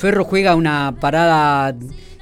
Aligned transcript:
Ferro 0.00 0.24
juega 0.24 0.54
una 0.54 0.94
parada 0.98 1.76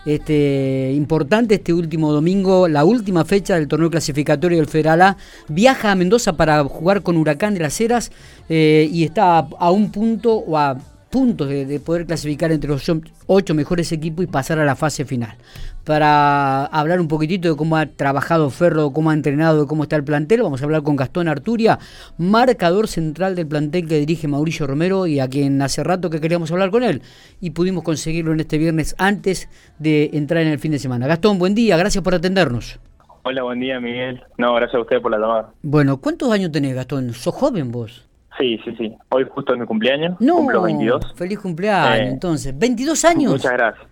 este, 0.05 0.93
importante 0.97 1.55
este 1.55 1.73
último 1.73 2.13
domingo, 2.13 2.67
la 2.67 2.85
última 2.85 3.25
fecha 3.25 3.55
del 3.55 3.69
torneo 3.69 3.89
clasificatorio 3.89 4.59
del 4.59 4.67
Federal 4.67 5.01
A. 5.01 5.17
Viaja 5.47 5.93
a 5.93 5.95
Mendoza 5.95 6.33
para 6.33 6.65
jugar 6.65 7.03
con 7.03 7.17
Huracán 7.17 7.55
de 7.55 7.61
las 7.61 7.81
Heras 7.81 8.11
eh, 8.49 8.89
y 8.91 9.05
está 9.05 9.39
a, 9.39 9.71
un 9.71 9.93
punto 9.93 10.35
o 10.35 10.59
a 10.59 10.77
puntos 11.11 11.49
de, 11.49 11.81
poder 11.81 12.07
clasificar 12.07 12.53
entre 12.53 12.69
los 12.69 12.91
ocho 13.27 13.55
mejores 13.55 13.93
equipos 13.93 14.25
y 14.25 14.29
pasar 14.29 14.59
a 14.59 14.65
la 14.65 14.77
fase 14.77 15.05
final. 15.05 15.37
Para 15.85 16.67
hablar 16.67 17.01
un 17.01 17.09
poquitito 17.09 17.49
de 17.49 17.57
cómo 17.57 17.77
ha 17.77 17.87
trabajado 17.87 18.51
Ferro, 18.51 18.93
cómo 18.93 19.11
ha 19.11 19.15
entrenado, 19.15 19.67
cómo 19.67 19.85
está 19.85 19.97
el 19.97 20.05
plantel, 20.05 20.43
vamos 20.43 20.61
a 20.61 20.65
hablar 20.65 20.83
con 20.83 20.97
Gastón 20.97 21.29
Arturia, 21.29 21.79
marcador 22.19 22.89
central 22.89 23.35
del 23.35 23.47
plantel 23.47 23.89
que 23.89 23.99
dirige 23.99 24.29
Mauricio 24.29 24.67
Romero 24.67 25.07
y 25.07 25.21
a 25.21 25.29
quien 25.29 25.63
hace 25.63 25.83
rato 25.83 26.11
que 26.11 26.21
queríamos 26.21 26.53
hablar 26.53 26.71
con 26.71 26.83
él 26.83 27.03
y 27.41 27.51
pudimos 27.51 27.85
conseguirlo 27.85 28.33
en 28.33 28.41
este 28.41 28.59
viernes 28.59 28.95
antes 28.99 29.49
de 29.79 30.11
entrar 30.13 30.43
en 30.43 30.49
el 30.49 30.59
fin 30.59 30.73
de 30.73 30.79
semana. 30.79 31.07
Gastón, 31.07 31.39
buen 31.39 31.55
día, 31.55 31.77
gracias 31.77 32.05
por 32.05 32.15
atendernos. 32.15 32.79
Hola, 33.25 33.43
buen 33.43 33.61
día 33.61 33.81
Miguel. 33.81 34.23
No, 34.37 34.55
gracias 34.55 34.77
a 34.77 34.81
usted 34.81 35.01
por 35.01 35.11
la 35.11 35.19
llamada. 35.19 35.51
Bueno, 35.63 35.99
¿cuántos 35.99 36.31
años 36.33 36.53
tenés 36.53 36.75
Gastón? 36.75 37.13
¿Sos 37.13 37.35
joven 37.35 37.73
vos? 37.73 38.08
Sí, 38.39 38.61
sí, 38.65 38.75
sí. 38.77 38.97
Hoy 39.11 39.27
justo 39.29 39.53
es 39.53 39.61
mi 39.61 39.67
cumpleaños. 39.67 40.21
No, 40.21 40.37
cumplo 40.37 40.63
22. 40.63 41.15
Feliz 41.15 41.39
cumpleaños, 41.41 42.09
eh, 42.09 42.09
entonces. 42.13 42.55
¿22 42.57 43.05
años? 43.05 43.33
Muchas 43.33 43.53
gracias. 43.53 43.87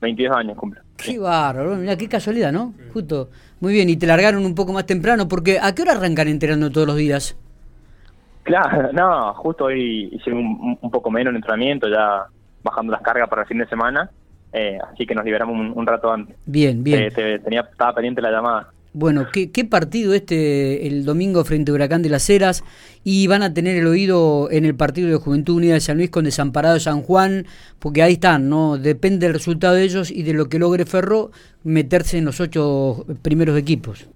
22 0.00 0.36
años 0.36 0.56
cumplo. 0.56 0.80
Qué 0.96 1.18
bárbaro, 1.18 1.76
mira, 1.76 1.96
qué 1.96 2.08
casualidad, 2.08 2.52
¿no? 2.52 2.74
Justo. 2.92 3.30
Muy 3.60 3.72
bien, 3.72 3.88
y 3.88 3.96
te 3.96 4.06
largaron 4.06 4.44
un 4.44 4.54
poco 4.54 4.72
más 4.72 4.86
temprano, 4.86 5.26
porque 5.26 5.58
¿a 5.60 5.74
qué 5.74 5.82
hora 5.82 5.92
arrancan 5.92 6.28
enterando 6.28 6.70
todos 6.70 6.86
los 6.86 6.96
días? 6.96 7.36
Claro, 8.44 8.90
no, 8.92 9.34
justo 9.34 9.64
hoy 9.64 10.08
hice 10.12 10.32
un, 10.32 10.78
poco 10.90 11.10
menos 11.10 11.30
en 11.30 11.36
entrenamiento, 11.36 11.88
ya 11.88 12.26
bajando 12.62 12.92
las 12.92 13.02
cargas 13.02 13.28
para 13.28 13.42
el 13.42 13.48
fin 13.48 13.58
de 13.58 13.66
semana, 13.66 14.10
eh, 14.52 14.78
así 14.92 15.06
que 15.06 15.14
nos 15.14 15.24
liberamos 15.24 15.76
un, 15.76 15.86
rato 15.86 16.12
antes. 16.12 16.36
Bien, 16.46 16.82
bien. 16.82 17.10
Eh, 17.16 17.40
tenía, 17.42 17.60
estaba 17.60 17.94
pendiente 17.94 18.22
la 18.22 18.30
llamada. 18.30 18.68
Bueno, 18.98 19.26
¿qué, 19.32 19.64
partido 19.64 20.12
este 20.12 20.88
el 20.88 21.04
domingo 21.04 21.44
frente 21.44 21.70
a 21.70 21.74
Huracán 21.74 22.02
de 22.02 22.08
las 22.08 22.28
Heras? 22.28 22.64
Y 23.04 23.28
van 23.28 23.44
a 23.44 23.54
tener 23.54 23.76
el 23.76 23.86
oído 23.86 24.50
en 24.50 24.64
el 24.64 24.74
partido 24.74 25.08
de 25.08 25.14
Juventud 25.14 25.54
Unida 25.54 25.74
de 25.74 25.80
San 25.80 25.98
Luis 25.98 26.10
con 26.10 26.24
Desamparado 26.24 26.74
de 26.74 26.80
San 26.80 27.02
Juan, 27.02 27.46
porque 27.78 28.02
ahí 28.02 28.14
están, 28.14 28.48
¿no? 28.48 28.76
Depende 28.76 29.26
del 29.26 29.34
resultado 29.34 29.76
de 29.76 29.84
ellos 29.84 30.10
y 30.10 30.24
de 30.24 30.32
lo 30.32 30.48
que 30.48 30.58
logre 30.58 30.84
Ferro 30.84 31.30
meterse 31.62 32.18
en 32.18 32.24
los 32.24 32.40
ocho 32.40 33.06
primeros 33.22 33.56
equipos. 33.56 34.08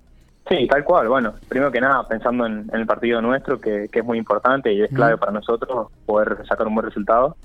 Sí, 0.48 0.66
tal 0.66 0.83
cual. 0.83 1.06
Bueno, 1.06 1.34
primero 1.48 1.70
que 1.70 1.80
nada, 1.80 2.08
pensando 2.08 2.44
en, 2.44 2.69
el 2.72 2.84
partido 2.84 3.22
nuestro, 3.22 3.61
que, 3.61 3.89
es 3.92 4.05
muy 4.05 4.19
importante 4.19 4.72
y 4.72 4.83
es 4.83 4.91
clave 4.91 5.17
para 5.17 5.30
nosotros 5.30 5.92
poder 6.06 6.39
sacar 6.48 6.67
un 6.67 6.74
buen 6.74 6.86
resultado. 6.86 7.36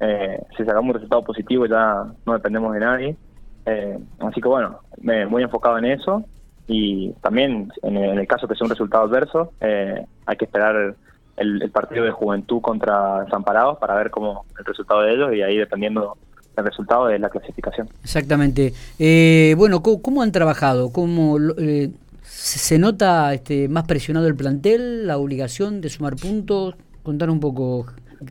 Eh, 0.00 0.40
si 0.56 0.64
sacamos 0.64 0.88
un 0.88 0.94
resultado 0.94 1.22
positivo 1.22 1.66
ya 1.66 2.04
no 2.26 2.32
dependemos 2.32 2.74
de 2.74 2.80
nadie. 2.80 3.16
Eh, 3.64 3.96
así 4.18 4.40
que 4.40 4.48
bueno, 4.48 4.80
me, 5.00 5.24
muy 5.26 5.44
enfocado 5.44 5.78
en 5.78 5.84
eso 5.84 6.24
y 6.72 7.10
también 7.20 7.72
en 7.82 7.96
el 7.96 8.26
caso 8.28 8.46
que 8.46 8.54
sea 8.54 8.64
un 8.64 8.70
resultado 8.70 9.04
adverso 9.04 9.52
eh, 9.60 10.06
hay 10.24 10.36
que 10.36 10.44
esperar 10.44 10.94
el, 11.36 11.70
partido 11.72 12.04
de 12.04 12.12
juventud 12.12 12.60
contra 12.60 13.24
Desamparados 13.24 13.78
para 13.78 13.96
ver 13.96 14.10
cómo 14.10 14.44
el 14.56 14.64
resultado 14.64 15.02
de 15.02 15.12
ellos 15.12 15.34
y 15.34 15.42
ahí 15.42 15.56
dependiendo 15.56 16.16
del 16.56 16.64
resultado 16.64 17.06
de 17.06 17.18
la 17.18 17.28
clasificación. 17.28 17.88
Exactamente. 18.04 18.72
Eh, 19.00 19.54
bueno, 19.58 19.82
¿cómo, 19.82 20.22
han 20.22 20.30
trabajado? 20.30 20.92
¿Cómo 20.92 21.38
eh, 21.58 21.90
se 22.22 22.78
nota 22.78 23.34
este, 23.34 23.68
más 23.68 23.84
presionado 23.84 24.28
el 24.28 24.36
plantel, 24.36 25.08
la 25.08 25.18
obligación 25.18 25.80
de 25.80 25.88
sumar 25.88 26.14
puntos? 26.14 26.76
Contar 27.02 27.30
un 27.30 27.40
poco 27.40 27.86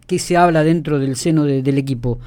qué 0.07 0.17
se 0.17 0.37
habla 0.37 0.63
dentro 0.63 0.97
del 0.97 1.17
seno 1.17 1.43
del 1.43 1.77
equipo. 1.77 2.19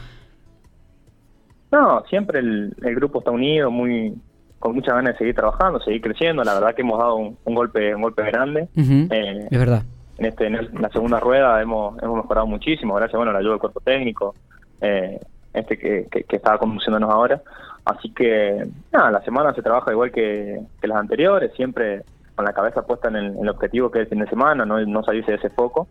No, 1.70 2.04
siempre 2.10 2.40
el, 2.40 2.74
el 2.82 2.94
grupo 2.96 3.20
está 3.20 3.30
unido, 3.30 3.70
muy 3.70 4.14
con 4.62 4.76
muchas 4.76 4.94
ganas 4.94 5.14
de 5.14 5.18
seguir 5.18 5.34
trabajando, 5.34 5.80
seguir 5.80 6.00
creciendo. 6.00 6.44
La 6.44 6.54
verdad 6.54 6.74
que 6.74 6.82
hemos 6.82 6.96
dado 6.96 7.16
un, 7.16 7.36
golpe 7.44 7.92
un 7.92 8.00
golpe 8.00 8.22
grande. 8.22 8.68
Eh, 8.76 9.48
es 9.50 9.58
verdad. 9.58 9.82
En, 10.18 10.26
este, 10.26 10.46
en, 10.46 10.80
la 10.80 10.88
segunda 10.90 11.18
rueda 11.18 11.60
hemos, 11.60 12.00
hemos 12.00 12.18
mejorado 12.18 12.46
muchísimo, 12.46 12.94
gracias 12.94 13.16
bueno, 13.16 13.30
a 13.30 13.32
la 13.32 13.40
ayuda 13.40 13.54
del 13.54 13.60
cuerpo 13.60 13.80
técnico, 13.80 14.36
eh, 14.80 15.18
este 15.52 15.76
que, 15.76 16.06
que, 16.08 16.36
estaba 16.36 16.58
conduciéndonos 16.58 17.10
ahora. 17.10 17.42
Así 17.84 18.10
que, 18.12 18.64
nada, 18.92 19.10
la 19.10 19.20
semana 19.22 19.52
se 19.52 19.62
trabaja 19.62 19.90
igual 19.90 20.12
que, 20.12 20.60
las 20.80 20.96
anteriores, 20.96 21.52
siempre 21.56 22.04
con 22.36 22.44
la 22.44 22.52
cabeza 22.52 22.82
puesta 22.82 23.08
en 23.08 23.16
el, 23.16 23.48
objetivo 23.48 23.90
que 23.90 23.98
es 23.98 24.04
el 24.04 24.10
fin 24.10 24.20
de 24.20 24.30
semana, 24.30 24.64
no, 24.64 24.80
no 24.86 25.02
salirse 25.02 25.32
de 25.32 25.38
ese 25.38 25.50
foco 25.50 25.88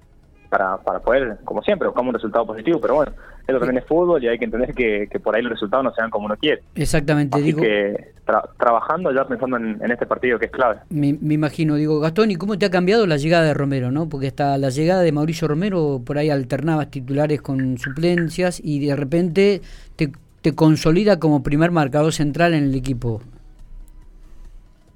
para, 0.50 0.78
para 0.78 1.00
poder, 1.00 1.40
como 1.44 1.62
siempre, 1.62 1.90
buscamos 1.90 2.10
un 2.10 2.16
resultado 2.16 2.46
positivo, 2.46 2.80
pero 2.80 2.96
bueno, 2.96 3.12
eso 3.48 3.60
también 3.60 3.78
es 3.78 3.86
fútbol 3.86 4.24
y 4.24 4.28
hay 4.28 4.38
que 4.38 4.46
entender 4.46 4.74
que, 4.74 5.08
por 5.20 5.36
ahí 5.36 5.42
los 5.42 5.52
resultados 5.52 5.84
no 5.84 5.94
sean 5.94 6.10
como 6.10 6.26
uno 6.26 6.36
quiere. 6.38 6.62
Exactamente, 6.76 7.38
Así 7.38 7.54
que 7.54 8.14
trabajando 8.58 9.12
ya 9.14 9.26
pensando 9.26 9.58
en, 9.58 9.92
este 9.92 10.06
partido 10.06 10.40
que 10.40 10.46
es 10.46 10.52
clave. 10.52 10.80
Me, 10.90 11.10
imagino, 11.10 11.76
digo, 11.76 12.00
Gastón, 12.00 12.32
¿y 12.32 12.36
cómo 12.36 12.58
te 12.58 12.66
ha 12.66 12.70
cambiado 12.70 13.06
la 13.08 13.18
llegada 13.18 13.46
de 13.46 13.54
Romero, 13.54 13.92
no? 13.92 14.08
Porque 14.08 14.28
hasta 14.28 14.58
la 14.58 14.70
llegada 14.70 15.02
de 15.02 15.12
Mauricio 15.12 15.48
Romero, 15.48 16.02
por 16.06 16.18
ahí 16.18 16.30
alternabas 16.30 16.90
titulares 16.92 17.42
con 17.42 17.78
suplencias 17.78 18.62
y 18.64 18.86
de 18.86 18.96
repente 18.96 19.62
te, 19.96 20.12
te 20.42 20.56
consolida 20.56 21.20
como 21.20 21.44
primer 21.44 21.72
marcador 21.72 22.14
central 22.14 22.54
en 22.54 22.66
el 22.66 22.76
equipo. 22.76 23.22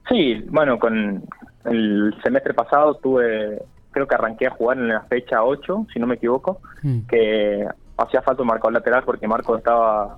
Sí, 0.08 0.44
bueno, 0.50 0.78
con 0.80 1.24
el 1.66 2.16
semestre 2.24 2.54
pasado 2.54 2.96
tuve 2.96 3.60
creo 3.96 4.08
que 4.08 4.16
arranqué 4.16 4.48
a 4.48 4.52
jugar 4.52 4.78
en 4.78 4.90
la 4.90 5.02
fecha 5.04 5.42
8, 5.42 5.88
si 5.94 6.00
no 6.00 6.06
me 6.06 6.16
equivoco, 6.16 6.60
mm. 6.84 7.08
que 7.08 7.66
hacía 7.98 8.22
falta 8.22 8.42
un 8.42 8.48
marcador 8.48 8.74
lateral 8.74 9.04
porque 9.06 9.28
Marco 9.28 9.58
estaba, 9.58 10.18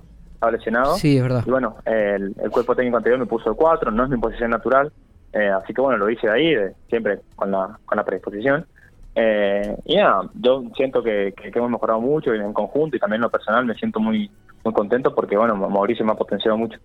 lesionado. 0.50 0.96
Sí, 0.96 1.16
es 1.16 1.22
verdad. 1.22 1.42
Y 1.46 1.50
bueno, 1.50 1.76
el, 1.84 2.34
cuerpo 2.50 2.74
técnico 2.74 2.96
anterior 2.96 3.18
me 3.18 3.26
puso 3.26 3.50
el 3.50 3.56
4, 3.56 3.90
no 3.90 4.04
es 4.04 4.10
mi 4.10 4.18
posición 4.18 4.50
natural, 4.50 4.92
eh, 5.32 5.48
así 5.48 5.74
que 5.74 5.80
bueno, 5.80 5.98
lo 5.98 6.10
hice 6.10 6.26
de 6.26 6.32
ahí, 6.32 6.72
siempre 6.88 7.20
con 7.36 7.50
la, 7.50 7.78
con 7.84 7.96
la 7.96 8.04
predisposición. 8.04 8.66
Eh, 9.14 9.76
y 9.84 9.96
nada, 9.96 10.30
yo 10.34 10.62
siento 10.76 11.02
que, 11.02 11.34
hemos 11.42 11.70
mejorado 11.70 12.00
mucho 12.00 12.32
en 12.32 12.52
conjunto 12.52 12.96
y 12.96 13.00
también 13.00 13.18
en 13.18 13.22
lo 13.22 13.30
personal 13.30 13.64
me 13.64 13.74
siento 13.74 13.98
muy 13.98 14.30
muy 14.64 14.74
contento 14.74 15.14
porque 15.14 15.36
bueno, 15.36 15.56
Mauricio 15.56 16.04
me 16.04 16.12
ha 16.12 16.16
potenciado 16.16 16.56
mucho. 16.56 16.78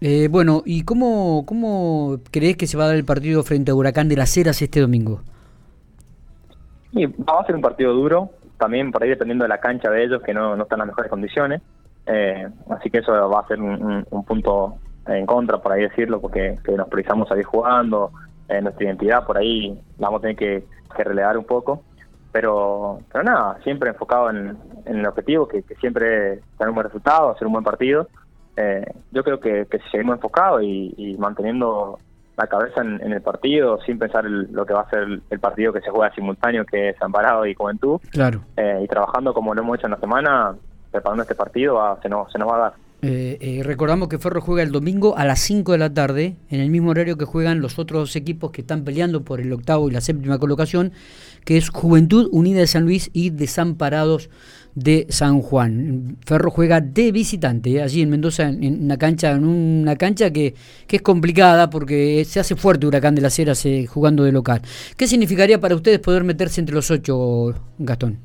Eh, 0.00 0.28
bueno, 0.30 0.62
¿y 0.64 0.84
cómo, 0.84 1.44
cómo 1.46 2.18
crees 2.30 2.56
que 2.56 2.66
se 2.66 2.76
va 2.76 2.84
a 2.84 2.86
dar 2.88 2.96
el 2.96 3.04
partido 3.04 3.42
frente 3.42 3.70
a 3.70 3.74
Huracán 3.74 4.08
de 4.08 4.16
las 4.16 4.36
Heras 4.36 4.60
este 4.60 4.80
domingo? 4.80 5.22
Y 6.92 7.06
va 7.06 7.40
a 7.40 7.46
ser 7.46 7.54
un 7.54 7.62
partido 7.62 7.92
duro, 7.92 8.30
también 8.58 8.92
por 8.92 9.02
ahí 9.02 9.10
dependiendo 9.10 9.44
de 9.44 9.48
la 9.48 9.60
cancha 9.60 9.90
de 9.90 10.04
ellos, 10.04 10.22
que 10.22 10.34
no, 10.34 10.56
no 10.56 10.62
están 10.62 10.78
en 10.78 10.80
las 10.80 10.88
mejores 10.88 11.10
condiciones. 11.10 11.62
Eh, 12.06 12.48
así 12.70 12.90
que 12.90 12.98
eso 12.98 13.12
va 13.28 13.40
a 13.40 13.48
ser 13.48 13.60
un, 13.60 14.04
punto 14.26 14.78
en 15.06 15.26
contra, 15.26 15.58
por 15.58 15.72
ahí 15.72 15.82
decirlo, 15.82 16.20
porque 16.20 16.58
nos 16.76 16.88
precisamos 16.88 17.28
salir 17.28 17.44
jugando, 17.44 18.12
eh, 18.48 18.60
nuestra 18.60 18.84
identidad 18.84 19.26
por 19.26 19.38
ahí 19.38 19.80
vamos 19.98 20.18
a 20.18 20.22
tener 20.22 20.36
que, 20.36 20.64
relegar 20.98 21.36
un 21.36 21.44
poco. 21.44 21.82
Pero, 22.32 23.00
pero 23.10 23.24
nada, 23.24 23.58
siempre 23.62 23.90
enfocado 23.90 24.30
en, 24.30 24.56
el 24.84 25.06
objetivo, 25.06 25.48
que, 25.48 25.62
siempre 25.80 26.40
tener 26.58 26.68
un 26.68 26.74
buen 26.74 26.86
resultado, 26.86 27.30
hacer 27.30 27.46
un 27.46 27.54
buen 27.54 27.64
partido. 27.64 28.08
Eh, 28.56 28.84
yo 29.12 29.22
creo 29.22 29.40
que, 29.40 29.66
si 29.70 29.90
seguimos 29.90 30.16
enfocados 30.16 30.62
y 30.62 31.16
manteniendo 31.18 31.98
la 32.36 32.46
cabeza 32.46 32.82
en, 32.82 33.12
el 33.12 33.22
partido, 33.22 33.80
sin 33.82 33.98
pensar 33.98 34.24
lo 34.24 34.66
que 34.66 34.74
va 34.74 34.82
a 34.82 34.90
ser 34.90 35.20
el, 35.30 35.40
partido 35.40 35.72
que 35.72 35.80
se 35.80 35.90
juega 35.90 36.14
simultáneo, 36.14 36.66
que 36.66 36.90
es 36.90 37.02
Amparado 37.02 37.46
y 37.46 37.54
Juventud. 37.54 38.00
Claro. 38.10 38.42
Eh, 38.56 38.80
y 38.84 38.88
trabajando 38.88 39.32
como 39.32 39.54
lo 39.54 39.62
hemos 39.62 39.78
hecho 39.78 39.86
en 39.86 39.92
la 39.92 39.98
semana, 39.98 40.54
preparando 40.90 41.22
este 41.22 41.34
partido, 41.34 41.98
se, 42.02 42.08
nos, 42.08 42.30
se 42.30 42.38
nos 42.38 42.48
va 42.48 42.56
a 42.56 42.58
dar. 42.58 42.72
Eh, 43.02 43.36
eh, 43.40 43.62
recordamos 43.62 44.08
que 44.08 44.18
Ferro 44.18 44.40
juega 44.40 44.62
el 44.62 44.72
domingo 44.72 45.18
a 45.18 45.24
las 45.26 45.40
5 45.40 45.72
de 45.72 45.78
la 45.78 45.92
tarde, 45.92 46.36
en 46.48 46.60
el 46.60 46.70
mismo 46.70 46.90
horario 46.90 47.18
que 47.18 47.26
juegan 47.26 47.60
los 47.60 47.78
otros 47.78 48.00
dos 48.00 48.16
equipos 48.16 48.52
que 48.52 48.62
están 48.62 48.84
peleando 48.84 49.22
por 49.22 49.40
el 49.40 49.52
octavo 49.52 49.88
y 49.88 49.92
la 49.92 50.00
séptima 50.00 50.38
colocación, 50.38 50.92
que 51.44 51.58
es 51.58 51.68
Juventud 51.68 52.28
Unida 52.32 52.60
de 52.60 52.66
San 52.66 52.84
Luis 52.84 53.10
y 53.12 53.30
Desamparados 53.30 54.30
de 54.74 55.06
San 55.10 55.40
Juan. 55.42 56.16
Ferro 56.26 56.50
juega 56.50 56.80
de 56.80 57.12
visitante, 57.12 57.76
¿eh? 57.76 57.82
allí 57.82 58.00
en 58.00 58.10
Mendoza, 58.10 58.48
en, 58.48 58.84
una 58.84 58.96
cancha, 58.96 59.32
en 59.32 59.44
una 59.44 59.96
cancha 59.96 60.30
que, 60.30 60.54
que, 60.86 60.96
es 60.96 61.02
complicada 61.02 61.68
porque 61.68 62.24
se 62.24 62.40
hace 62.40 62.56
fuerte 62.56 62.86
Huracán 62.86 63.14
de 63.14 63.22
las 63.22 63.38
Heras 63.38 63.66
jugando 63.88 64.24
de 64.24 64.32
local. 64.32 64.62
¿Qué 64.96 65.06
significaría 65.06 65.60
para 65.60 65.74
ustedes 65.74 65.98
poder 65.98 66.24
meterse 66.24 66.60
entre 66.60 66.74
los 66.74 66.90
ocho, 66.90 67.54
Gastón? 67.78 68.18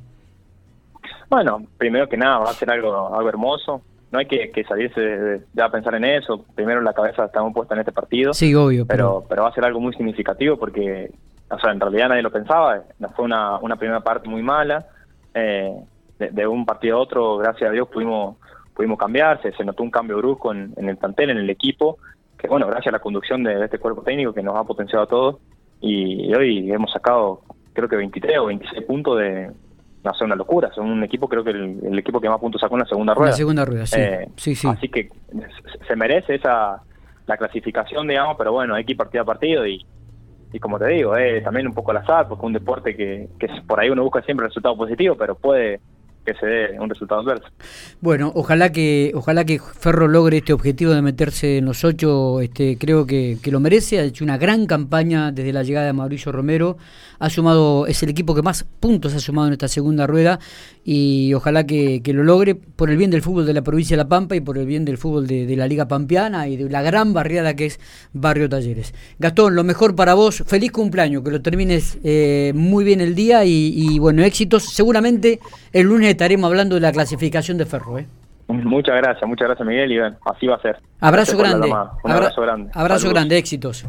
Bueno, 1.29 1.65
primero 1.77 2.09
que 2.09 2.17
nada, 2.17 2.39
va 2.39 2.49
a 2.49 2.53
ser 2.53 2.69
algo, 2.69 3.15
algo 3.15 3.29
hermoso. 3.29 3.81
No 4.11 4.19
hay 4.19 4.25
que, 4.25 4.63
salirse 4.67 5.41
ya 5.53 5.65
a 5.65 5.71
pensar 5.71 5.95
en 5.95 6.03
eso. 6.03 6.45
Primero 6.53 6.81
la 6.81 6.93
cabeza 6.93 7.25
está 7.25 7.41
puesta 7.51 7.75
en 7.75 7.79
este 7.79 7.93
partido. 7.93 8.33
Sí, 8.33 8.53
obvio. 8.53 8.85
Pero, 8.85 9.23
pero, 9.27 9.43
va 9.43 9.49
a 9.49 9.53
ser 9.53 9.63
algo 9.63 9.79
muy 9.79 9.93
significativo 9.93 10.57
porque, 10.57 11.11
o 11.49 11.59
sea, 11.59 11.71
en 11.71 11.79
realidad 11.79 12.09
nadie 12.09 12.21
lo 12.21 12.31
pensaba. 12.31 12.83
Fue 13.15 13.25
una, 13.25 13.57
una 13.59 13.77
primera 13.77 14.01
parte 14.01 14.27
muy 14.27 14.43
mala. 14.43 14.85
Eh, 15.33 15.73
de, 16.19 16.47
un 16.47 16.65
partido 16.65 16.97
a 16.97 16.99
otro, 16.99 17.37
gracias 17.37 17.69
a 17.69 17.73
Dios, 17.73 17.87
pudimos 17.87 18.37
pudimos 18.73 18.97
cambiarse, 18.97 19.51
se 19.51 19.65
notó 19.65 19.83
un 19.83 19.91
cambio 19.91 20.17
brusco 20.17 20.53
en, 20.53 20.73
el 20.77 20.97
plantel, 20.97 21.31
en 21.31 21.37
el 21.37 21.49
equipo, 21.49 21.97
que 22.37 22.47
bueno, 22.47 22.67
gracias 22.67 22.87
a 22.87 22.97
la 22.97 22.99
conducción 22.99 23.43
de, 23.43 23.63
este 23.63 23.79
cuerpo 23.79 24.01
técnico 24.01 24.33
que 24.33 24.41
nos 24.41 24.55
ha 24.55 24.63
potenciado 24.63 25.03
a 25.03 25.07
todos, 25.07 25.37
y, 25.81 26.33
hoy 26.33 26.71
hemos 26.71 26.91
sacado 26.91 27.41
creo 27.73 27.89
que 27.89 27.95
23 27.95 28.37
o 28.39 28.45
26 28.45 28.83
puntos 28.85 29.19
de, 29.19 29.51
no 30.03 30.13
sé, 30.13 30.23
una 30.23 30.35
locura. 30.35 30.71
Son 30.73 30.89
un 30.89 31.03
equipo, 31.03 31.27
creo 31.27 31.43
que 31.43 31.51
el, 31.51 31.97
equipo 31.99 32.19
que 32.19 32.29
más 32.29 32.39
puntos 32.39 32.61
sacó 32.61 32.75
en 32.75 32.81
la 32.81 32.87
segunda 32.87 33.13
rueda. 33.13 33.31
la 33.31 33.37
segunda 33.37 33.65
rueda, 33.65 33.85
sí. 33.85 33.99
Eh, 33.99 34.27
sí, 34.35 34.55
sí. 34.55 34.67
Así 34.67 34.89
que 34.89 35.09
se 35.87 35.95
merece 35.95 36.35
esa 36.35 36.81
la 37.27 37.37
clasificación, 37.37 38.07
digamos, 38.07 38.35
pero 38.37 38.51
bueno, 38.51 38.75
hay 38.75 38.83
que 38.83 38.93
ir 38.93 38.97
partido 38.97 39.21
a 39.21 39.25
partido 39.25 39.65
y, 39.65 39.85
y 40.51 40.59
como 40.59 40.79
te 40.79 40.87
digo, 40.87 41.15
eh, 41.15 41.41
también 41.41 41.67
un 41.67 41.73
poco 41.73 41.91
al 41.91 41.97
azar, 41.97 42.27
porque 42.27 42.41
es 42.41 42.47
un 42.47 42.53
deporte 42.53 42.95
que, 42.95 43.29
que 43.39 43.47
por 43.67 43.79
ahí 43.79 43.89
uno 43.89 44.03
busca 44.03 44.21
siempre 44.23 44.45
el 44.45 44.49
resultado 44.49 44.75
positivo, 44.75 45.15
pero 45.15 45.35
puede 45.35 45.79
que 46.25 46.33
se 46.35 46.45
dé 46.45 46.79
un 46.79 46.89
resultado 46.89 47.21
adverso. 47.21 47.47
Bueno, 47.99 48.31
ojalá 48.35 48.71
que 48.71 49.11
ojalá 49.15 49.43
que 49.43 49.59
Ferro 49.59 50.07
logre 50.07 50.37
este 50.37 50.53
objetivo 50.53 50.91
de 50.91 51.01
meterse 51.01 51.57
en 51.57 51.65
los 51.65 51.83
ocho, 51.83 52.41
este, 52.41 52.77
creo 52.77 53.05
que, 53.05 53.37
que, 53.41 53.51
lo 53.51 53.59
merece, 53.59 53.99
ha 53.99 54.03
hecho 54.03 54.23
una 54.23 54.37
gran 54.37 54.67
campaña 54.67 55.31
desde 55.31 55.51
la 55.51 55.63
llegada 55.63 55.87
de 55.87 55.93
Mauricio 55.93 56.31
Romero, 56.31 56.77
ha 57.19 57.29
sumado, 57.29 57.87
es 57.87 58.03
el 58.03 58.09
equipo 58.09 58.35
que 58.35 58.43
más 58.43 58.65
puntos 58.79 59.15
ha 59.15 59.19
sumado 59.19 59.47
en 59.47 59.53
esta 59.53 59.67
segunda 59.67 60.05
rueda 60.05 60.39
y 60.83 61.33
ojalá 61.33 61.65
que, 61.65 62.01
que 62.03 62.13
lo 62.13 62.23
logre 62.23 62.55
por 62.55 62.89
el 62.89 62.97
bien 62.97 63.09
del 63.11 63.21
fútbol 63.21 63.45
de 63.45 63.53
la 63.53 63.61
provincia 63.61 63.95
de 63.95 64.03
La 64.03 64.09
Pampa 64.09 64.35
y 64.35 64.41
por 64.41 64.57
el 64.57 64.65
bien 64.65 64.85
del 64.85 64.97
fútbol 64.97 65.25
de, 65.27 65.45
de 65.45 65.55
la 65.55 65.67
Liga 65.67 65.87
Pampeana 65.87 66.47
y 66.47 66.57
de 66.57 66.69
la 66.69 66.81
gran 66.81 67.13
barriada 67.13 67.55
que 67.55 67.65
es 67.65 67.79
Barrio 68.13 68.47
Talleres. 68.47 68.93
Gastón, 69.17 69.55
lo 69.55 69.63
mejor 69.63 69.95
para 69.95 70.13
vos, 70.13 70.43
feliz 70.45 70.71
cumpleaños, 70.71 71.23
que 71.23 71.31
lo 71.31 71.41
termines 71.41 71.97
eh, 72.03 72.51
muy 72.55 72.83
bien 72.83 73.01
el 73.01 73.15
día 73.15 73.43
y, 73.45 73.73
y 73.75 73.99
bueno, 73.99 74.23
éxitos, 74.23 74.65
seguramente 74.65 75.39
el 75.73 75.87
lunes 75.87 76.10
estaremos 76.11 76.49
hablando 76.49 76.75
de 76.75 76.81
la 76.81 76.91
clasificación 76.91 77.57
de 77.57 77.65
Ferro. 77.65 77.99
¿eh? 77.99 78.07
Muchas 78.47 78.95
gracias, 78.97 79.27
muchas 79.27 79.47
gracias 79.47 79.67
Miguel 79.67 79.91
y 79.91 79.99
bueno, 79.99 80.17
así 80.25 80.47
va 80.47 80.55
a 80.55 80.61
ser. 80.61 80.77
Abrazo 80.99 81.37
grande. 81.37 81.71
Un 82.03 82.11
abrazo 82.11 82.41
grande. 82.41 82.71
Abrazo 82.73 83.09
grande, 83.09 83.37
éxitos. 83.37 83.85